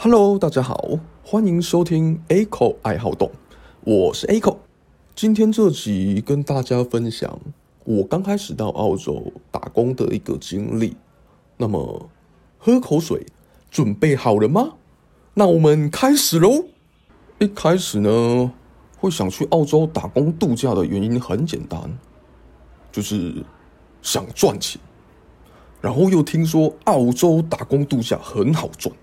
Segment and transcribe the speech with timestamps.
[0.00, 0.90] Hello，大家好，
[1.24, 3.32] 欢迎收听 Aiko 爱好动，
[3.80, 4.58] 我是 Aiko。
[5.16, 7.40] 今天这集跟大家分享
[7.82, 10.96] 我刚开始到澳洲打工的一个经历。
[11.56, 12.08] 那么，
[12.58, 13.26] 喝口水，
[13.72, 14.74] 准备好了吗？
[15.34, 16.66] 那我们开始喽。
[17.40, 18.52] 一开始呢，
[18.98, 21.98] 会想去澳洲打工度假的原因很简单，
[22.92, 23.44] 就是
[24.00, 24.80] 想赚钱。
[25.80, 28.94] 然后又听说澳洲打工度假很好赚，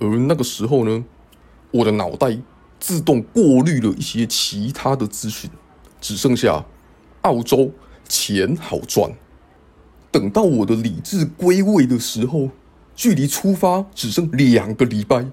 [0.00, 1.04] 而那个时候呢，
[1.70, 2.36] 我的脑袋
[2.80, 5.48] 自动过滤了一些其他的资讯，
[6.00, 6.64] 只剩下
[7.22, 7.70] 澳洲
[8.08, 9.12] 钱好赚。
[10.10, 12.48] 等到我的理智归位的时候，
[12.96, 15.26] 距离出发只剩两个礼拜。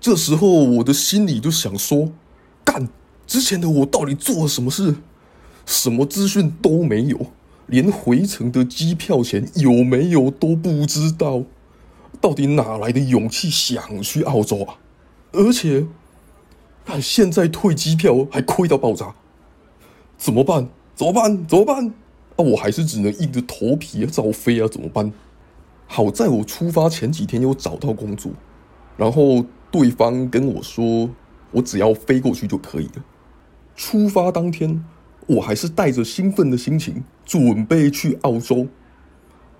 [0.00, 2.12] 这时候我的心里就想说：
[2.64, 2.88] 干，
[3.26, 4.94] 之前的我到底做了什么事？
[5.66, 7.26] 什么资讯都没有。
[7.66, 11.42] 连回程的机票钱有没有都不知道，
[12.20, 14.76] 到底哪来的勇气想去澳洲啊？
[15.32, 15.86] 而且，
[16.84, 19.14] 看现在退机票还亏到爆炸，
[20.16, 20.68] 怎么办？
[20.94, 21.46] 怎么办？
[21.46, 21.88] 怎么办？
[21.88, 24.68] 啊，我还是只能硬着头皮要照飞啊！
[24.68, 25.12] 怎么办？
[25.86, 28.32] 好在我出发前几天又找到工作，
[28.96, 31.10] 然后对方跟我说，
[31.50, 33.04] 我只要飞过去就可以了。
[33.76, 34.84] 出发当天。
[35.28, 38.66] 我还是带着兴奋的心情准备去澳洲，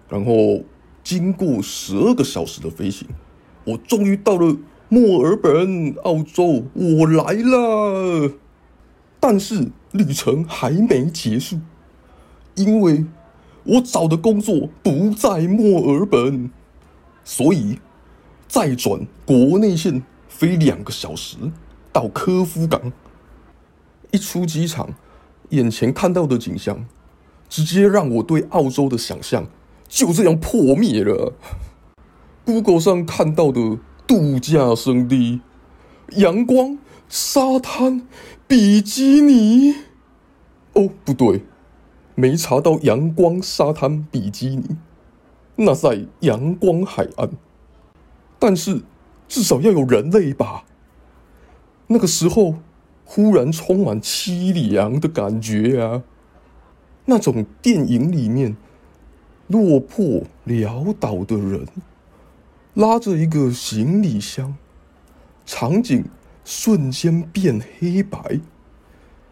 [0.08, 0.62] 然后
[1.02, 3.08] 经过十二个小时的飞行，
[3.64, 4.56] 我终于到了
[4.88, 8.32] 墨尔本，澳洲，我来了。
[9.20, 11.58] 但是旅程还没结束，
[12.54, 13.04] 因为
[13.64, 16.50] 我找的工作不在墨尔本，
[17.24, 17.78] 所以
[18.46, 21.36] 再转国内线飞两个小时
[21.92, 22.92] 到科夫港，
[24.10, 24.94] 一出机场。
[25.50, 26.86] 眼前看到的景象，
[27.48, 29.46] 直接让我对澳洲的想象
[29.88, 31.32] 就这样破灭了。
[32.44, 35.40] Google 上看到的度假胜地，
[36.10, 36.78] 阳光、
[37.08, 38.06] 沙滩、
[38.46, 39.74] 比基尼。
[40.74, 41.42] 哦，不对，
[42.14, 44.76] 没查到阳光、沙滩、比基尼，
[45.56, 47.30] 那在阳光海岸。
[48.38, 48.82] 但是
[49.26, 50.64] 至少要有人类吧？
[51.88, 52.56] 那个时候。
[53.10, 56.02] 忽然充满凄凉的感觉啊！
[57.06, 58.54] 那种电影里面
[59.48, 61.66] 落魄潦倒的人
[62.74, 64.54] 拉着一个行李箱，
[65.44, 66.04] 场景
[66.44, 68.40] 瞬间变黑白，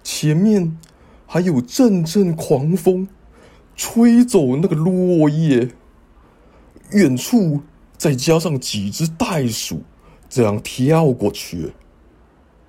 [0.03, 0.77] 前面
[1.27, 3.07] 还有阵阵狂风
[3.77, 5.71] 吹走那个落叶，
[6.93, 7.61] 远处
[7.97, 9.83] 再加上几只袋鼠
[10.29, 11.73] 这样跳过去。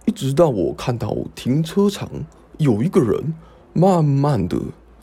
[0.06, 2.10] 一直到我看到停车场
[2.58, 3.34] 有一个人
[3.74, 4.58] 慢慢的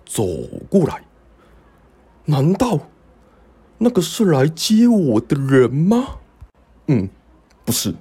[0.06, 0.24] 走
[0.70, 1.02] 过来，
[2.26, 2.78] 难道
[3.78, 6.18] 那个是来接我的人吗？
[6.86, 7.08] 嗯，
[7.64, 7.94] 不是，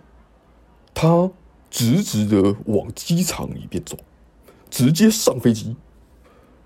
[0.93, 1.29] 他
[1.69, 3.97] 直直的往机场里边走，
[4.69, 5.75] 直接上飞机。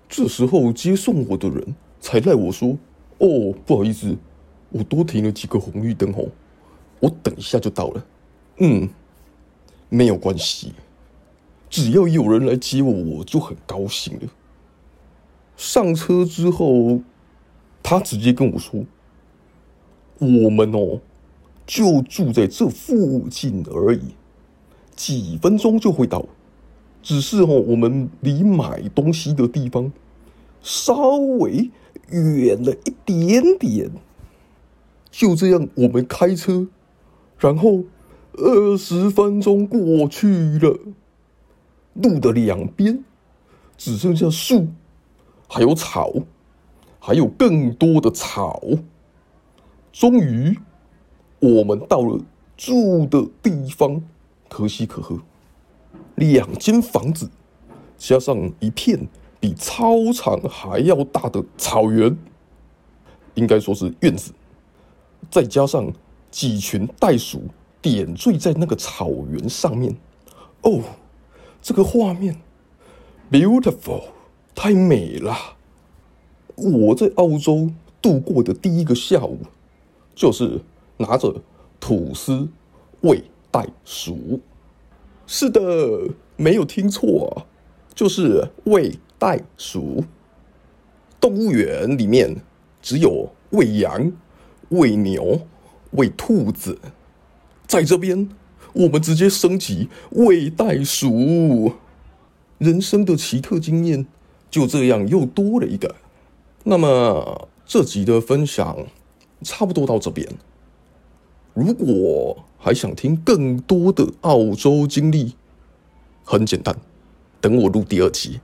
[0.08, 2.76] 这时候接送我的人才赖我说
[3.18, 4.16] ：“哦，不好意思，
[4.70, 6.28] 我多停了几个红绿灯哦，
[7.00, 8.06] 我等一下就到了。”
[8.58, 8.88] 嗯。
[9.90, 10.74] 没有关系，
[11.70, 14.28] 只要有人来接我，我就很高兴了。
[15.56, 17.00] 上车之后，
[17.88, 18.84] 他直接跟我说
[20.20, 21.00] ：“我们哦，
[21.66, 24.14] 就住在这附近而已，
[24.94, 26.22] 几分钟就会到。
[27.02, 29.90] 只是哦，我们离买东西的地方
[30.60, 31.70] 稍微
[32.10, 33.90] 远了一点点。
[35.10, 36.66] 就这样，我们开车，
[37.38, 37.84] 然后。”
[38.40, 40.28] 二十分钟过去
[40.60, 40.78] 了，
[41.94, 43.02] 路的两边
[43.76, 44.68] 只剩下树，
[45.48, 46.12] 还有草，
[47.08, 48.60] 还有更多的草。
[49.90, 50.58] 终于，
[51.40, 52.20] 我们到了
[52.54, 54.02] 住的地方，
[54.46, 55.18] 可喜可贺，
[56.16, 57.30] 两间房子，
[57.96, 59.08] 加上一片
[59.40, 62.14] 比操场还要大的草原，
[63.36, 64.30] 应该说是院子，
[65.30, 65.90] 再加上
[66.30, 67.40] 几群袋鼠。
[67.80, 69.96] 点缀在那个草原上面，
[70.62, 70.82] 哦，
[71.62, 72.36] 这个画面
[73.30, 74.02] ，beautiful，
[74.52, 75.34] 太美了。
[76.58, 77.70] 我在澳洲
[78.02, 79.38] 度过的第一个下午，
[80.14, 80.60] 就是
[80.96, 81.42] 拿着
[81.78, 82.48] 吐司
[83.02, 84.40] 喂袋鼠。
[85.26, 85.60] 是的，
[86.36, 87.46] 没有听错，
[87.94, 90.04] 就是喂袋鼠。
[91.20, 92.36] 动物园里面
[92.80, 94.12] 只有喂羊、
[94.70, 95.42] 喂牛、
[95.92, 96.78] 喂兔子。
[97.66, 98.28] 在这边，
[98.72, 101.72] 我们直接升级喂袋鼠，
[102.58, 104.06] 人生的奇特经验
[104.50, 105.94] 就这样又多了一个。
[106.64, 108.86] 那么这集的分享
[109.42, 110.28] 差不多到这边。
[111.54, 115.34] 如果还想听更多的澳洲经历，
[116.24, 116.76] 很简单，
[117.40, 118.40] 等我录第二集。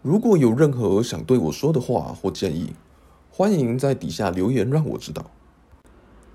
[0.00, 2.72] 如果有任何想对我说的话或建议，
[3.30, 5.30] 欢迎在底下留言让我知道。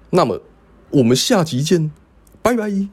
[0.09, 0.39] 那么，
[0.91, 1.91] 我们下集见，
[2.41, 2.87] 拜拜。